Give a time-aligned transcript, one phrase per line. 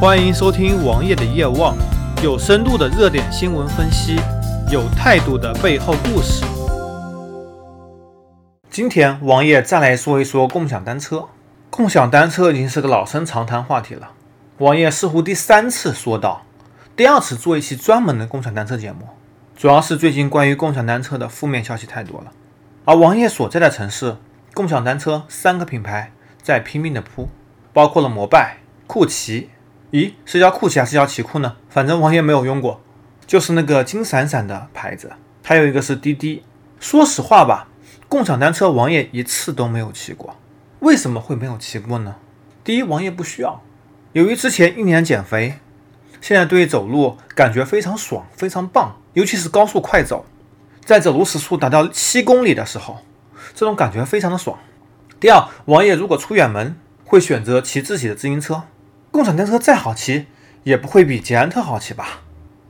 [0.00, 1.76] 欢迎收听王爷的夜望，
[2.22, 4.16] 有深度的热点新闻分析，
[4.72, 6.42] 有态度的背后故事。
[8.70, 11.28] 今天王爷再来说一说共享单车。
[11.68, 14.12] 共享单车已经是个老生常谈话题了。
[14.56, 16.46] 王爷似乎第三次说到，
[16.96, 19.06] 第二次做一期专门的共享单车节目，
[19.54, 22.32] 主要是最近关于共享单车的负面消息太多了。
[22.86, 24.16] 而王爷所在的城市，
[24.54, 26.10] 共享单车三个品牌
[26.42, 27.28] 在拼命的铺，
[27.74, 29.50] 包括了摩拜、酷骑。
[29.92, 31.56] 咦，是叫酷骑还是叫奇酷呢？
[31.68, 32.80] 反正王爷没有用过，
[33.26, 35.12] 就是那个金闪闪的牌子。
[35.42, 36.44] 还有一个是滴滴。
[36.78, 37.68] 说实话吧，
[38.08, 40.36] 共享单车王爷一次都没有骑过。
[40.78, 42.14] 为什么会没有骑过呢？
[42.62, 43.60] 第一，王爷不需要。
[44.12, 45.58] 由于之前一年减肥，
[46.20, 50.24] 现在对于走路感觉非常爽，非常棒，尤其是高速快走，
[50.84, 52.98] 在走路时速达到七公里的时候，
[53.54, 54.56] 这种感觉非常的爽。
[55.18, 58.62] 第二，王爷如果出远门，会选择骑自己的自行车。
[59.12, 60.26] 共享单车再好骑，
[60.62, 62.20] 也不会比捷安特好骑吧？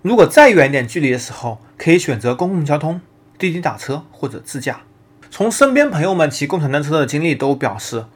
[0.00, 3.02] 如果再远一点距离的时候，可以选择公共交通，
[3.38, 4.80] 滴滴打车或者自驾。
[5.30, 8.06] 从身边朋友们骑共享单车的经历都表示，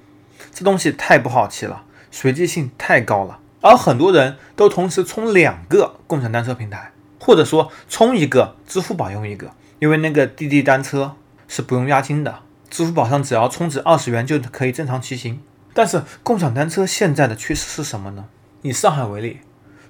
[0.51, 3.39] 这东西太不好骑了，随机性太高了。
[3.61, 15.41] 而很多人都同时充两个共享单车平台，或者说充一个，支付宝用一个，因为那个滴滴单车是不用押金的，支付宝上只要充值二十元就可以正常骑行。
[15.77, 18.25] 但是共享单车现在的趋势是什么呢？
[18.63, 19.41] 以上海为例，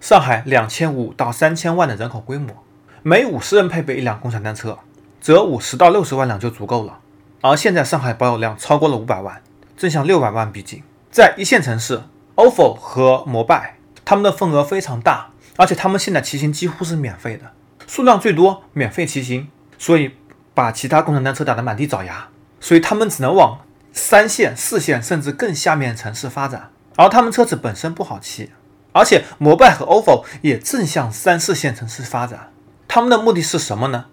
[0.00, 2.64] 上海两千五到三千万的人口规模，
[3.04, 4.80] 每五十人配备一辆共享单车，
[5.20, 6.98] 则五十到六十万辆就足够了。
[7.40, 9.40] 而现在上海保有量超过了五百万，
[9.76, 10.82] 正向六百万逼近。
[11.12, 12.02] 在一线城市
[12.34, 17.52] ，ofo 和摩拜，他们的份额非常大，而且他们现在骑行几乎是免费的，
[17.86, 19.46] 数量最多，免费骑行，
[19.78, 20.16] 所以
[20.52, 22.26] 把其他共享单车打得满地找牙，
[22.58, 23.60] 所以他们只能往。
[23.96, 28.50] 三线、四线甚至更下面城市发展，而他们车子本身不好骑，
[28.92, 32.52] 而且摩拜和 ofo 也正向三四线城市发展。
[32.86, 34.04] 他们的目的是什么呢？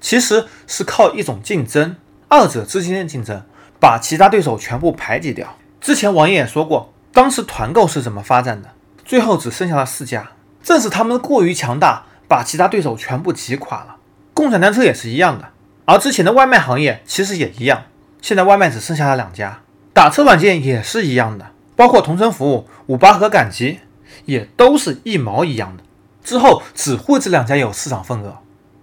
[0.00, 1.94] 其实是靠一种竞争，
[2.26, 3.42] 二者之间的竞争，
[3.80, 5.56] 把其他对手全部排挤掉。
[5.80, 8.70] 之前王爷也说过，当时团购是怎么发展的，
[9.04, 10.32] 最后只剩下了四家，
[10.64, 13.96] 正是他们过于强大，把其他对手全部挤垮了。
[14.34, 15.50] 共享单车也是一样的，
[15.84, 17.84] 而之前的外卖行业其实也一样。
[18.20, 19.60] 现在外卖只剩下了两家，
[19.92, 23.80] 打车软件也是一样的，包括同城服务、五八和赶集，
[24.24, 25.82] 也都是一毛一样的。
[26.22, 28.38] 之后只会这两家有市场份额。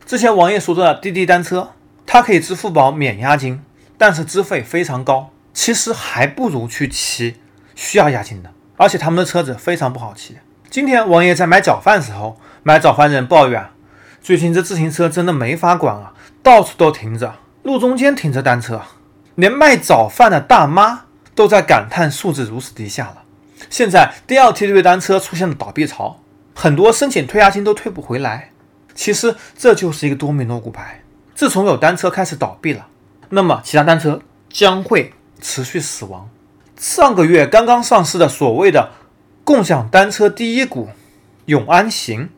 [0.06, 1.72] 之前王爷说的滴滴单车，
[2.06, 3.62] 它可以支付宝免押金，
[3.98, 7.36] 但是资费非常高，其实还不如去骑
[7.76, 10.38] 需要押金的，而且他们的车子非常不好骑。
[10.70, 13.66] 今天王爷在买早饭时候，买早饭人抱怨，
[14.22, 18.82] 最近这自行车真的没法管啊，到处都停着，路中间停着单车。
[19.36, 23.24] 连卖早饭的大妈都在感叹素质如此低下了。
[23.70, 26.20] 现在第二梯队单车出现了倒闭潮，
[26.54, 28.52] 很多申请退押金都退不回来。
[28.94, 31.02] 其实这就是一个多米诺骨牌。
[31.34, 32.88] 自从有单车开始倒闭了，
[33.30, 36.30] 那么其他单车将会持续死亡。
[36.78, 38.92] 上个月刚刚上市的所谓的
[39.44, 40.90] 共享单车第一股
[41.46, 42.30] 永安行，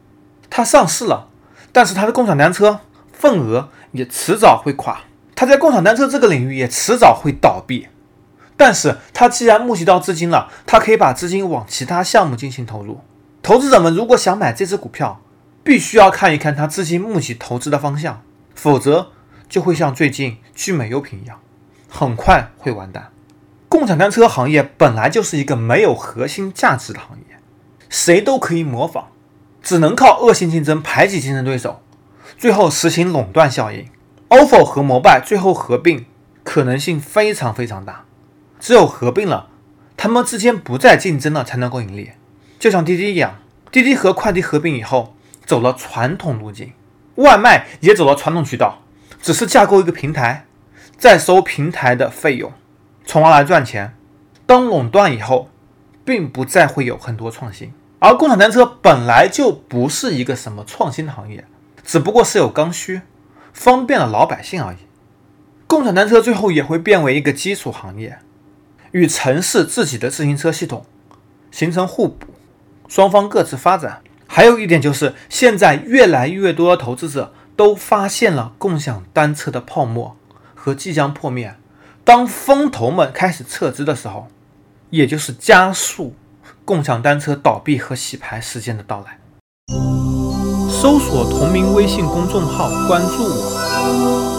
[0.49, 1.29] 它上市了，
[1.71, 2.79] 但是它的共享单车
[3.13, 5.01] 份额也迟早会垮。
[5.37, 7.87] 他在共享单车这个领域也迟早会倒闭，
[8.57, 13.01] 但是他既然募集到资金了，他可以把资金往其他项目进行投入。
[13.43, 15.21] 投资者们如果想买这只股票，
[15.63, 18.23] 必须要看一看他资金募集投资的方向，
[18.55, 19.11] 否则
[19.47, 21.39] 就会像最近聚美优品一样，
[21.87, 23.11] 很快会完蛋。
[23.69, 27.37] 共享单车行业本来就是一个没有核心价值的行业，
[27.89, 29.03] 谁都可以模仿，
[29.61, 31.83] 只能靠恶性竞争排挤竞争对手，
[32.39, 33.87] 最后实行垄断效应。
[34.29, 36.05] Ofo 和摩拜最后合并
[36.43, 38.05] 可能性非常非常大，
[38.59, 39.47] 只有合并了，
[39.95, 42.11] 他们之间不再竞争了，才能够盈利。
[42.59, 43.37] 就像滴滴一样，
[43.71, 45.15] 滴滴和快递合并以后，
[45.45, 46.73] 走了传统路径，
[47.15, 48.79] 外卖也走了传统渠道，
[49.21, 50.45] 只是架构一个平台，
[50.97, 52.51] 再收平台的费用，
[53.05, 53.93] 从而来赚钱。
[54.45, 55.49] 当垄断以后，
[56.03, 57.73] 并不再会有很多创新。
[57.99, 61.45] 而共享单车本来就不是一个什么创新的行业，
[61.83, 63.01] 只不过是有刚需。
[63.57, 64.77] 方便了老百姓而已。
[65.65, 68.19] 共享单车最后也会变为一个基础行业，
[68.91, 70.85] 与城市自己的自行车系统
[71.49, 72.27] 形成互补，
[72.87, 74.01] 双方各自发展。
[74.27, 80.15] 还有一点就是，现在越来越多的投资者都发现了共享单车的泡沫
[80.53, 81.55] 和即将破灭。
[82.03, 84.27] 当风投们开始撤资的时候，
[84.91, 86.15] 也就是加速
[86.63, 89.19] 共享单车倒闭和洗牌时间的到来。
[90.79, 94.36] 搜索同名微信公众号，关注我。